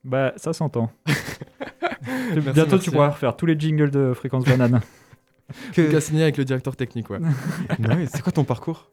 [0.03, 0.89] bah, ça s'entend.
[1.05, 2.79] Merci, Bientôt, merci.
[2.85, 4.81] tu pourras refaire tous les jingles de Fréquence Banane.
[5.73, 5.99] Que...
[5.99, 7.19] Signer avec le directeur technique, ouais.
[7.19, 8.89] Ouais, c'est quoi ton parcours?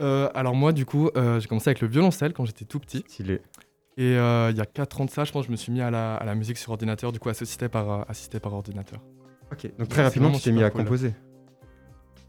[0.00, 2.98] Euh, alors moi, du coup, euh, j'ai commencé avec le violoncelle quand j'étais tout petit.
[3.08, 3.40] Stylé.
[3.96, 5.80] Et euh, il y a 4 ans de ça, je pense, je me suis mis
[5.80, 9.00] à la, à la musique sur ordinateur, du coup assisté par, assisté par ordinateur.
[9.52, 11.12] Ok, donc très rapidement, tu t'es mis à composer.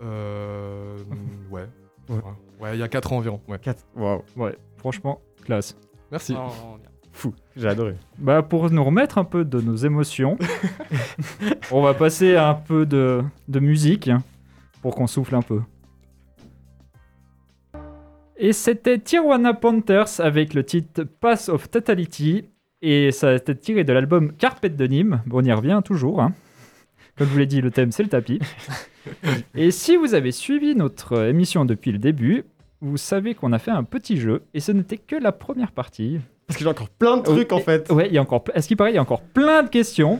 [0.01, 0.97] Euh,
[1.51, 1.67] ouais.
[2.10, 2.17] Ouais.
[2.60, 3.60] Ouais, il y a 4 ans environ, ouais.
[3.60, 3.86] 4.
[3.95, 5.77] Waouh, Ouais, franchement, classe.
[6.12, 6.36] Merci.
[6.38, 6.89] Oh, bien.
[7.12, 7.95] fou, j'ai adoré.
[8.17, 10.38] Bah, pour nous remettre un peu de nos émotions,
[11.71, 14.23] on va passer à un peu de, de musique hein,
[14.81, 15.62] pour qu'on souffle un peu.
[18.38, 22.45] Et c'était Tijuana Panthers avec le titre Pass of Totality.
[22.81, 25.21] Et ça a été tiré de l'album Carpet de Nîmes.
[25.27, 26.19] Bon, on y revient toujours.
[26.21, 26.34] hein.
[27.21, 28.39] Comme je vous l'ai dit, le thème c'est le tapis.
[29.55, 32.45] et si vous avez suivi notre émission depuis le début,
[32.81, 34.41] vous savez qu'on a fait un petit jeu.
[34.55, 36.19] Et ce n'était que la première partie.
[36.47, 37.91] Parce que j'ai encore plein de trucs Oh, en fait.
[37.91, 38.43] Ouais, il y a encore.
[38.55, 40.19] Est-ce qu'il paraît, il y a encore plein de questions.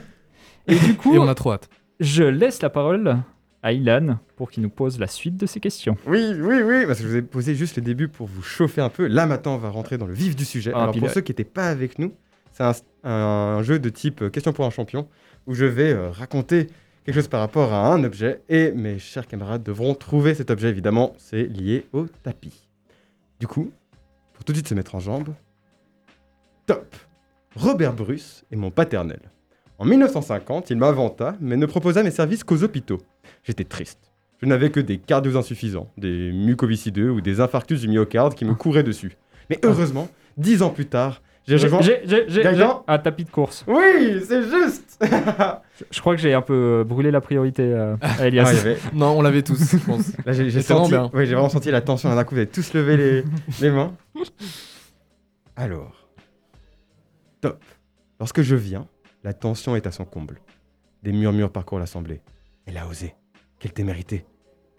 [0.67, 1.69] Et du coup, Et on a trop hâte.
[1.99, 3.17] je laisse la parole
[3.63, 5.97] à Ilan pour qu'il nous pose la suite de ces questions.
[6.05, 8.81] Oui, oui, oui, parce que je vous ai posé juste le début pour vous chauffer
[8.81, 9.07] un peu.
[9.07, 10.71] Là, maintenant, on va rentrer dans le vif du sujet.
[10.75, 12.13] Ah, Alors, puis pour là- ceux qui n'étaient pas avec nous,
[12.51, 12.73] c'est un,
[13.09, 15.07] un jeu de type question pour un champion
[15.47, 16.67] où je vais euh, raconter
[17.05, 20.69] quelque chose par rapport à un objet et mes chers camarades devront trouver cet objet.
[20.69, 22.67] Évidemment, c'est lié au tapis.
[23.39, 23.71] Du coup,
[24.33, 25.29] pour tout de suite se mettre en jambe,
[26.65, 26.95] top
[27.55, 29.19] Robert Bruce est mon paternel.
[29.77, 32.99] En 1950, il m'inventa, mais ne proposa mes services qu'aux hôpitaux.
[33.43, 34.11] J'étais triste.
[34.41, 38.53] Je n'avais que des cardios insuffisants, des mucoviscideux ou des infarctus du myocarde qui me
[38.53, 39.17] couraient dessus.
[39.49, 41.82] Mais heureusement, dix ans plus tard, j'ai J'ai rejoint...
[41.82, 43.63] j'ai- j'ai- j'ai- Gaëtan j'ai un tapis de course.
[43.67, 44.97] Oui, c'est juste
[45.80, 48.43] Je, je crois que j'ai un peu euh, brûlé la priorité euh, à Elias.
[48.47, 50.12] Ah, il y avait- Non, on l'avait tous, je pense.
[50.25, 50.91] Là, j'ai senti...
[50.91, 51.10] bien.
[51.13, 52.13] ouais, j'ai vraiment senti la tension.
[52.13, 53.23] D'un coup, vous avez tous levé les,
[53.60, 53.93] les mains.
[55.56, 56.08] Alors,
[57.41, 57.63] top.
[58.19, 58.88] Lorsque je viens,
[59.23, 60.39] la tension est à son comble.
[61.04, 62.21] Des murmures parcourent l'assemblée.
[62.65, 63.15] Elle a osé.
[63.60, 64.25] Quelle témérité.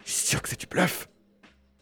[0.05, 1.09] Je suis sûr que c'est du bluff.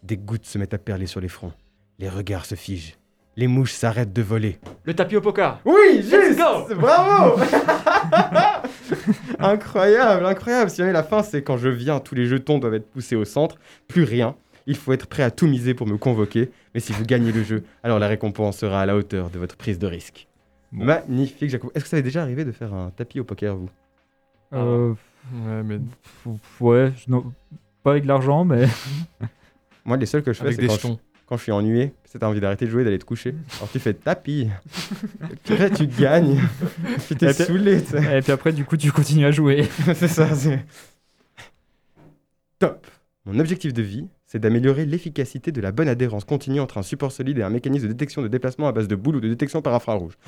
[0.04, 1.54] Des gouttes se mettent à perler sur les fronts.
[2.00, 2.98] Les regards se figent.
[3.38, 4.60] Les mouches s'arrêtent de voler.
[4.84, 5.60] Le tapis au poker.
[5.66, 7.40] Oui, juste go Bravo
[9.40, 10.70] Incroyable, incroyable.
[10.70, 13.26] Si jamais la fin, c'est quand je viens, tous les jetons doivent être poussés au
[13.26, 14.36] centre, plus rien.
[14.68, 16.52] Il faut être prêt à tout miser pour me convoquer.
[16.74, 19.56] Mais si vous gagnez le jeu, alors la récompense sera à la hauteur de votre
[19.56, 20.28] prise de risque.
[20.72, 20.86] Bon.
[20.86, 21.72] Magnifique, Jacob.
[21.74, 23.70] Est-ce que ça est déjà arrivé de faire un tapis au poker, vous?
[24.54, 24.94] Euh,
[25.46, 25.78] Ouais, mais
[26.60, 27.32] ouais, je- non,
[27.84, 28.68] pas avec de l'argent, mais
[29.86, 30.94] Moi, les seuls que je fais, avec c'est des quand, je-
[31.28, 33.34] quand je suis ennuyé, c'est t'as envie d'arrêter de jouer, d'aller te coucher.
[33.58, 34.50] Alors tu fais tapis.
[35.32, 36.42] Et puis après, tu gagnes.
[37.08, 38.18] tu t'es Et puis- saoulé, tu sais.
[38.18, 39.64] et puis après du coup tu continues à jouer.
[39.96, 40.66] c'est ça, c'est.
[42.60, 42.86] Top
[43.26, 47.12] Mon objectif de vie, c'est d'améliorer l'efficacité de la bonne adhérence continue entre un support
[47.12, 49.62] solide et un mécanisme de détection de déplacement à base de boules ou de détection
[49.62, 50.18] par infrarouge.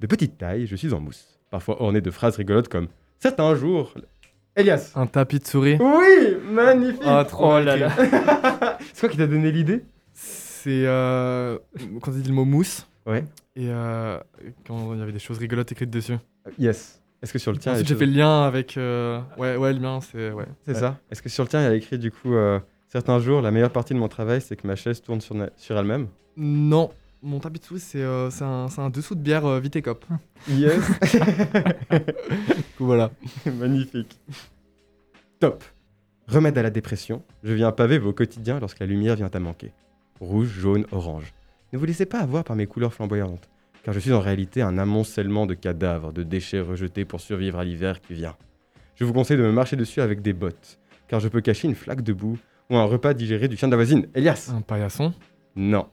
[0.00, 2.86] De petite taille, je suis en mousse, parfois orné de phrases rigolotes comme
[3.18, 3.94] Certains jours.
[4.54, 5.76] Elias Un tapis de souris.
[5.80, 7.90] Oui Magnifique Ah, trop Oh là là.
[8.94, 9.82] C'est quoi qui t'a donné l'idée?
[10.62, 11.58] C'est euh,
[12.02, 12.86] quand il dit le mot mousse.
[13.06, 13.24] Ouais.
[13.56, 14.18] Et euh,
[14.66, 16.16] quand il y avait des choses rigolotes écrites dessus.
[16.58, 17.00] Yes.
[17.22, 18.76] Est-ce que sur le tien, Ensuite, j'ai fait le lien avec.
[18.76, 20.30] euh, Ouais, ouais, le mien, c'est.
[20.30, 20.44] Ouais.
[20.64, 20.80] C'est Ouais.
[20.80, 23.40] ça Est-ce que sur le tien, il y a écrit du coup euh, Certains jours,
[23.42, 26.06] la meilleure partie de mon travail, c'est que ma chaise tourne sur, elle-même?
[26.36, 26.90] Non.
[27.22, 30.04] mon tapis c'est euh, un, un dessous de bière euh, Vitecop.
[30.48, 30.80] Yes.
[32.78, 33.10] Voilà.
[33.46, 34.18] Magnifique.
[35.40, 35.64] Top.
[36.28, 39.72] Remède à la dépression, je viens paver vos quotidiens lorsque la lumière vient à manquer.
[40.20, 41.32] Rouge, jaune, orange.
[41.72, 43.48] Ne vous laissez pas avoir par mes couleurs flamboyantes,
[43.84, 47.64] car je suis en réalité un amoncellement de cadavres, de déchets rejetés pour survivre à
[47.64, 48.36] l'hiver qui vient.
[48.96, 51.74] Je vous conseille de me marcher dessus avec des bottes, car je peux cacher une
[51.74, 52.38] flaque de boue
[52.70, 54.08] ou un repas digéré du chien de la voisine.
[54.14, 55.14] Elias Un paillasson?
[55.56, 55.86] Non.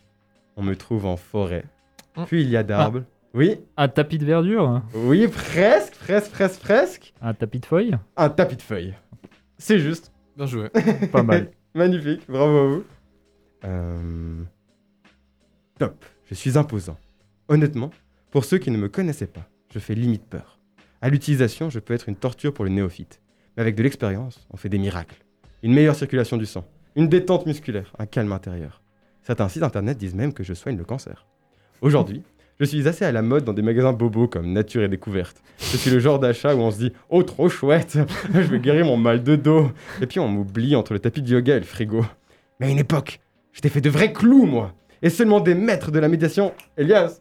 [0.55, 1.65] On me trouve en forêt.
[2.15, 2.25] Hum.
[2.25, 3.03] Puis il y a d'arbres.
[3.33, 4.81] Oui, Un tapis de verdure?
[4.93, 7.13] Oui, presque, presque, presque, presque.
[7.21, 7.97] Un tapis de feuilles?
[8.15, 8.93] Un tapis de feuilles.
[9.57, 10.13] C'est juste.
[10.37, 10.69] Bien joué.
[11.11, 11.51] Pas mal.
[11.73, 12.83] Magnifique, bravo à vous.
[13.65, 14.43] Euh,
[15.77, 16.97] Top, je suis imposant.
[17.49, 17.91] Honnêtement,
[18.31, 20.59] pour ceux qui ne me connaissaient pas, je fais limite peur.
[21.01, 23.21] À l'utilisation, je peux être une torture pour le néophyte.
[23.55, 25.23] Mais avec de l'expérience, on fait des miracles.
[25.63, 28.81] Une meilleure circulation du sang, une détente musculaire, un calme intérieur.
[29.21, 31.25] Certains sites internet disent même que je soigne le cancer.
[31.81, 32.23] Aujourd'hui,
[32.57, 35.41] je suis assez à la mode dans des magasins bobos comme Nature et Découverte.
[35.59, 37.97] Je suis le genre d'achat où on se dit Oh, trop chouette
[38.33, 41.33] Je vais guérir mon mal de dos Et puis on m'oublie entre le tapis de
[41.33, 42.05] yoga et le frigo.
[42.59, 43.19] Mais à une époque,
[43.55, 46.53] je t'ai fait de vrais clous, moi Et seulement des maîtres de la médiation.
[46.77, 47.19] Elias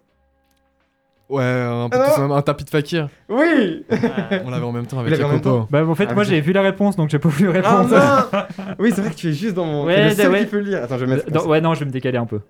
[1.31, 3.09] Ouais, un, peu Ah un- tapis de fakir.
[3.31, 3.87] Oui
[4.45, 5.67] On l'avait en même temps avec même Jacopo.
[5.71, 7.89] Bah, en fait, Ah, moi j'ai vu la réponse donc j'ai pas voulu Ah répondre.
[7.91, 9.87] non Oui, c'est vrai que tu es juste dans mon.
[9.87, 10.41] Ouais, le seul ouais.
[10.41, 10.83] qui peut le lire.
[10.83, 11.31] Attends, je vais mettre.
[11.33, 12.41] Non, ouais, non, je vais me décaler un peu.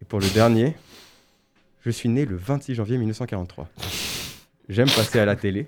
[0.00, 0.76] Et pour le dernier,
[1.84, 3.66] je suis né le 26 janvier 1943.
[4.68, 5.66] J'aime passer à la télé.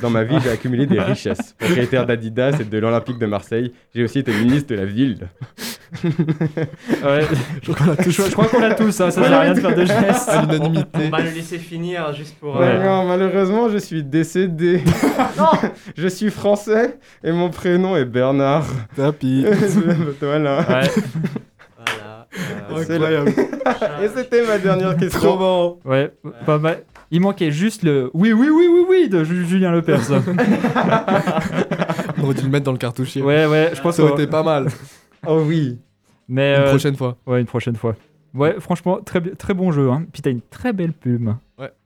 [0.00, 1.54] Dans ma vie, j'ai accumulé des richesses.
[1.58, 5.28] Propriétaire d'Adidas et de l'Olympique de Marseille, j'ai aussi été ministre de la ville.
[7.04, 7.22] Ouais,
[7.62, 9.84] je, je- je crois qu'on a tous, hein, ça sert à rien de faire de
[9.84, 10.28] gestes.
[10.28, 11.00] À l'unanimité.
[11.06, 12.56] On va le laisser finir juste pour.
[12.56, 12.66] Ouais.
[12.66, 14.82] euh, Non, malheureusement, je suis décédé.
[15.96, 18.66] je suis français et mon prénom est Bernard.
[18.96, 19.44] Tapis.
[20.20, 20.58] voilà.
[20.60, 20.88] Ouais,
[21.78, 22.26] Voilà.
[22.78, 25.20] euh, C'est la- Et c'était ma dernière question.
[25.20, 25.78] Trop marrant.
[25.84, 26.12] ouais,
[26.46, 26.82] pas mal.
[27.12, 30.00] Il manquait juste le oui, oui, oui, oui, oui de Ju- Julien Lepers.
[30.04, 30.20] ça.
[32.18, 33.20] On aurait dû le mettre dans le cartouchier.
[33.22, 34.20] Ouais, ouais, je pense Ça aurait que.
[34.22, 34.68] été pas mal.
[35.26, 35.78] Oh oui.
[36.28, 37.16] Mais Une euh, prochaine fois.
[37.26, 37.96] ouais, une prochaine fois.
[38.34, 39.90] Ouais, franchement, très, très bon jeu.
[39.90, 40.06] Hein.
[40.12, 41.36] Puis t'as une très belle plume.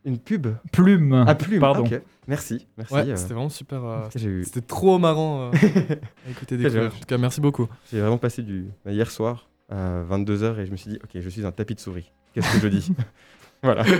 [0.04, 0.48] Une pub.
[0.70, 1.24] Plume.
[1.26, 1.60] Ah, plume.
[1.60, 1.84] Pardon.
[1.84, 2.00] Ok.
[2.28, 2.66] Merci.
[2.76, 2.94] Merci.
[2.94, 3.84] Ouais, euh, c'était vraiment super.
[3.84, 4.44] euh, j'ai eu.
[4.44, 5.50] C'était trop marrant euh,
[6.26, 7.66] à écouter des En tout cas, merci beaucoup.
[7.90, 11.10] J'ai vraiment passé du bah, hier soir à 22h et je me suis dit ok
[11.20, 12.12] je suis un tapis de souris.
[12.34, 12.92] Qu'est-ce que je dis?
[13.62, 13.84] Voilà.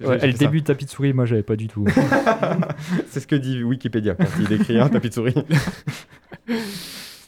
[0.00, 0.44] Ouais, j'ai le fait ça.
[0.46, 1.84] début de tapis de souris, moi j'avais pas du tout.
[3.10, 5.34] C'est ce que dit Wikipédia quand il écrit un tapis de souris.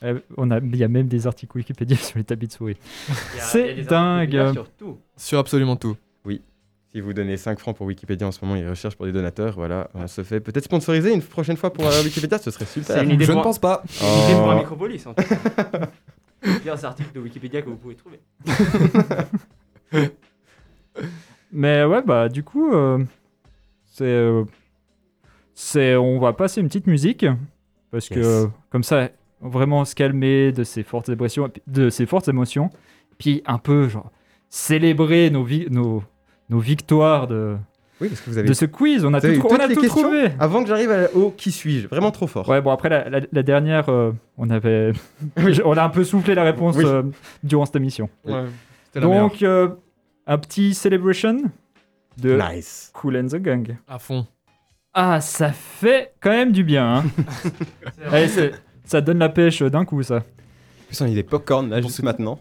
[0.03, 2.77] Euh, on a, il y a même des articles Wikipédia sur les tapis de souris.
[3.39, 4.53] C'est dingue.
[4.53, 4.99] Sur tout.
[5.17, 5.97] Sur absolument tout.
[6.93, 9.53] Si vous donnez 5 francs pour Wikipédia en ce moment, ils recherchent pour des donateurs.
[9.57, 12.97] Voilà, on se fait peut-être sponsoriser une prochaine fois pour euh, Wikipédia, ce serait super.
[12.97, 13.83] C'est une idée Je ne pense pas.
[14.01, 14.59] Une idée pour un Oh.
[14.61, 15.37] micropolis en tout cas.
[16.43, 18.19] Les pires articles de Wikipédia que vous pouvez trouver.
[21.53, 23.05] Mais ouais, bah du coup, euh,
[23.93, 24.45] c'est, euh,
[25.55, 27.27] c'est, on va passer une petite musique
[27.91, 28.49] parce que Yes.
[28.71, 32.70] comme ça, vraiment se calmer de ses fortes émotions, de ses fortes émotions,
[33.18, 34.11] puis un peu genre
[34.49, 36.03] célébrer nos, vi- nos,
[36.51, 37.57] nos victoires de,
[38.01, 38.49] Oui, parce que vous avez.
[38.49, 39.05] de ce quiz.
[39.05, 40.29] On a vous tout, trou- on a les tout questions trouvé.
[40.38, 42.49] Avant que j'arrive au qui suis-je, vraiment trop fort.
[42.49, 44.92] Ouais, bon après la, la- la dernière, euh, on avait,
[45.64, 46.85] on a un peu soufflé la réponse Oui.
[46.87, 47.03] euh,
[47.42, 48.09] durant cette émission.
[48.25, 48.44] Ouais.
[49.01, 49.68] Donc euh,
[50.27, 51.42] un petit celebration
[52.16, 52.90] de Nice.
[52.94, 53.77] Cool and the Gang.
[53.87, 54.27] À fond.
[54.94, 56.96] Ah, ça fait quand même du bien.
[56.99, 57.05] Hein.
[58.11, 58.53] Allez, c'est-
[58.87, 60.16] ça donne la pêche d'un coup, ça.
[60.16, 62.38] En plus, on a des popcorn là juste maintenant.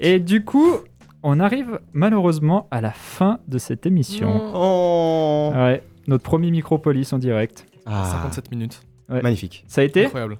[0.00, 0.78] Et du coup,
[1.22, 4.52] on arrive malheureusement à la fin de cette émission.
[4.54, 5.52] Oh.
[5.54, 7.66] Ouais, notre premier Micropolis en direct.
[7.86, 8.80] Ah, 57 minutes.
[9.08, 9.22] Ouais.
[9.22, 9.64] Magnifique.
[9.68, 10.38] Ça a été Incroyable.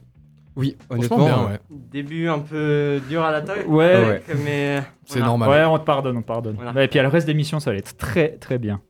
[0.57, 1.25] Oui, honnêtement.
[1.25, 1.61] bien, ouais.
[1.71, 3.69] Début un peu dur à l'attaque.
[3.69, 3.95] Ouais.
[3.95, 4.23] Ah ouais.
[4.45, 4.83] Mais.
[5.05, 5.27] C'est voilà.
[5.27, 5.49] normal.
[5.49, 6.57] Ouais, on te pardonne, on te pardonne.
[6.57, 6.73] Voilà.
[6.73, 8.81] Ouais, et puis à le reste d'émission, ça allait être très très bien.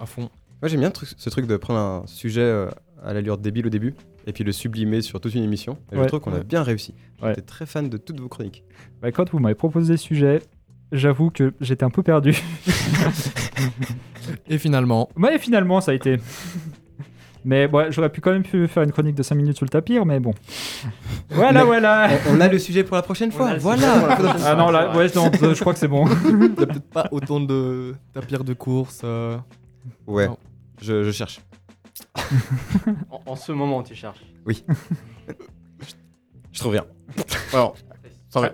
[0.00, 0.30] À fond.
[0.60, 2.70] Moi j'aime bien ce truc de prendre un sujet euh,
[3.04, 3.94] à l'allure débile au début
[4.26, 5.78] et puis le sublimer sur toute une émission.
[5.92, 6.02] Et Ouais.
[6.04, 6.44] je trouve qu'on a Ouais.
[6.44, 6.94] bien réussi.
[7.22, 7.30] Ouais.
[7.30, 8.64] J'étais très fan de toutes vos chroniques.
[9.00, 10.42] Bah, quand vous m'avez proposé ce sujet,
[10.92, 12.36] j'avoue que j'étais un peu perdu.
[14.48, 16.18] Et finalement, Ouais, finalement, ça a été.
[17.44, 19.68] Mais ouais, j'aurais pu quand même pu faire une chronique de 5 minutes sur le
[19.70, 20.32] tapis, mais bon.
[21.30, 22.08] Voilà, Mais- voilà.
[22.28, 23.54] On, on a le sujet pour la prochaine fois.
[23.54, 24.16] le Voilà.
[24.46, 26.06] Ah non, là, ouais, non, je crois que c'est bon.
[26.28, 29.00] il n'y a peut-être pas autant de tapirs de course.
[29.02, 29.36] euh,
[30.06, 30.28] Ouais.
[30.28, 30.36] Non.
[30.80, 31.40] Je, je cherche.
[33.10, 34.24] En, en ce moment, tu cherches.
[36.52, 36.84] Je trouve rien.
[37.52, 37.74] Alors,
[38.28, 38.52] ça va.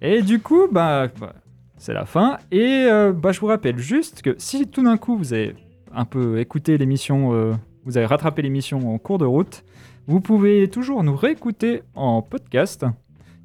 [0.00, 1.34] Et du coup, bah, bah,
[1.76, 2.38] c'est la fin.
[2.50, 5.54] Et euh, bah, je vous rappelle juste que si tout d'un coup vous avez
[5.92, 7.52] un peu écouté l'émission, euh,
[7.84, 9.64] vous avez rattrapé l'émission en cours de route,
[10.06, 12.86] vous pouvez toujours nous réécouter en podcast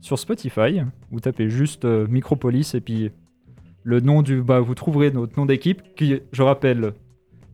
[0.02, 0.82] sur Spotify.
[1.12, 3.12] Vous tapez juste euh, Micropolis et puis
[3.84, 4.42] Le nom du.
[4.42, 6.94] Bah, vous trouverez notre nom d'équipe, qui, je rappelle,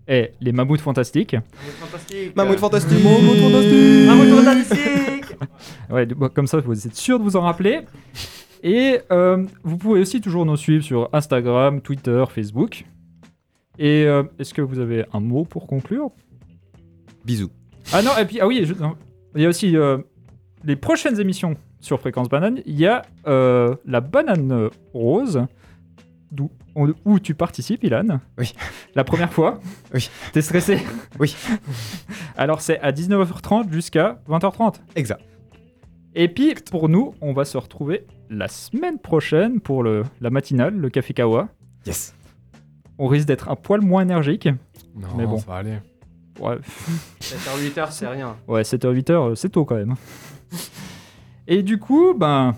[0.08, 1.36] est les Mammouths Fantastiques.
[1.80, 2.36] fantastique.
[2.36, 5.24] Mammouth fantastique Mammouth fantastique Mammouth fantastique.
[5.90, 7.82] Ouais, bah, comme ça, vous êtes sûr de vous en rappeler.
[8.64, 12.86] Et euh, vous pouvez aussi toujours nous suivre sur Instagram, Twitter, Facebook.
[13.78, 16.12] Et euh, est-ce que vous avez un mot pour conclure?
[17.26, 17.50] Bisous.
[17.92, 18.96] Ah non, et puis, ah oui, je- non.
[19.36, 19.98] il y a aussi euh,
[20.64, 22.62] les prochaines émissions sur Fréquence Banane.
[22.66, 25.46] Il y a euh, la banane rose,
[27.06, 28.20] où tu participes, Ilan.
[28.38, 28.54] Oui.
[28.96, 29.60] La première fois.
[29.94, 30.10] Oui.
[30.32, 30.80] T'es stressé
[31.20, 31.36] Oui.
[32.38, 34.76] Alors, c'est à 19h30 jusqu'à 20h30.
[34.96, 35.22] Exact.
[36.16, 40.76] Et puis, pour nous, on va se retrouver la semaine prochaine pour le, la matinale,
[40.76, 41.50] le Café Kawa.
[41.86, 42.16] Yes.
[42.98, 44.48] On risque d'être un poil moins énergique.
[44.96, 45.38] Non, Mais bon.
[45.40, 45.78] ça va aller.
[46.40, 46.58] Ouais,
[47.22, 48.36] 7h, 8h, c'est rien.
[48.48, 49.96] Ouais, 7h, 8h, c'est tôt quand même.
[51.48, 52.56] Et du coup, ben,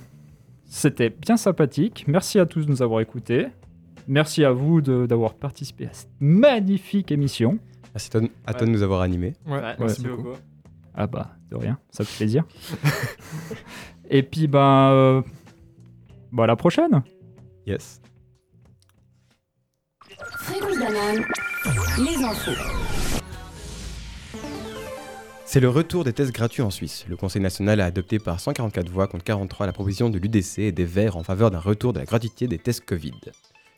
[0.66, 2.06] c'était bien sympathique.
[2.08, 3.48] Merci à tous de nous avoir écoutés.
[4.08, 7.58] Merci à vous de- d'avoir participé à cette magnifique émission.
[7.94, 8.10] Merci
[8.46, 9.34] à toi- de nous avoir animés.
[9.48, 10.34] Ouais, Ouais, merci beaucoup.
[10.94, 12.44] Ah bah, de rien, ça fait plaisir.
[14.10, 15.22] Et puis, ben, euh,
[16.32, 17.02] bah, à la prochaine.
[17.66, 18.00] Yes.
[21.98, 22.52] Les infos.
[25.46, 27.06] C'est le retour des tests gratuits en Suisse.
[27.08, 30.72] Le Conseil national a adopté par 144 voix contre 43 la proposition de l'UDC et
[30.72, 33.14] des Verts en faveur d'un retour de la gratuité des tests Covid.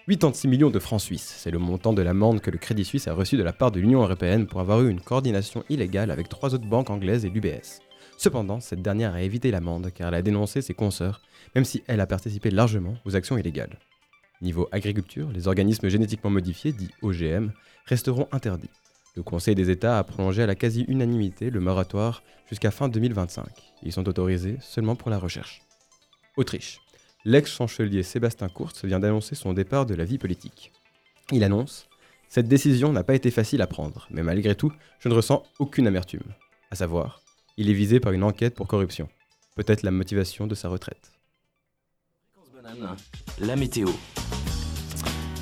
[0.07, 3.13] 86 millions de francs suisses, c'est le montant de l'amende que le Crédit Suisse a
[3.13, 6.55] reçu de la part de l'Union européenne pour avoir eu une coordination illégale avec trois
[6.55, 7.81] autres banques anglaises et l'UBS.
[8.17, 11.21] Cependant, cette dernière a évité l'amende car elle a dénoncé ses consoeurs,
[11.55, 13.79] même si elle a participé largement aux actions illégales.
[14.41, 17.51] Niveau agriculture, les organismes génétiquement modifiés, dits OGM,
[17.85, 18.69] resteront interdits.
[19.17, 23.45] Le Conseil des États a prolongé à la quasi-unanimité le moratoire jusqu'à fin 2025.
[23.83, 25.63] Ils sont autorisés seulement pour la recherche.
[26.37, 26.79] Autriche.
[27.27, 30.71] L'ex-chancelier Sébastien Kurz vient d'annoncer son départ de la vie politique.
[31.33, 31.89] Il annonce
[32.29, 35.87] Cette décision n'a pas été facile à prendre, mais malgré tout, je ne ressens aucune
[35.87, 36.23] amertume.
[36.71, 37.21] À savoir,
[37.57, 39.09] il est visé par une enquête pour corruption.
[39.57, 41.11] Peut-être la motivation de sa retraite.
[43.41, 43.89] La météo.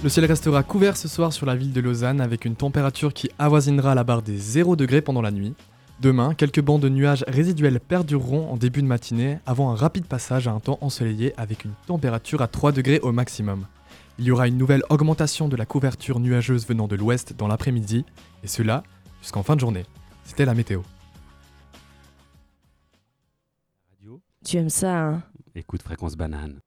[0.04, 3.30] Le ciel restera couvert ce soir sur la ville de Lausanne avec une température qui
[3.38, 5.54] avoisinera la barre des 0 degrés pendant la nuit.
[6.02, 10.48] Demain, quelques bancs de nuages résiduels perdureront en début de matinée avant un rapide passage
[10.48, 13.66] à un temps ensoleillé avec une température à 3 degrés au maximum.
[14.20, 18.06] Il y aura une nouvelle augmentation de la couverture nuageuse venant de l'ouest dans l'après-midi,
[18.44, 18.84] et cela
[19.22, 19.86] jusqu'en fin de journée.
[20.26, 20.82] C'était la météo.
[23.92, 25.24] Radio, Tu aimes ça, hein?
[25.56, 26.60] Écoute Fréquence Banane.